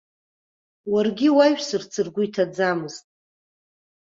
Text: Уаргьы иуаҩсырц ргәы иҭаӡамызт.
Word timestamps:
Уаргьы 0.91 1.27
иуаҩсырц 1.29 1.93
ргәы 2.05 2.23
иҭаӡамызт. 2.27 3.05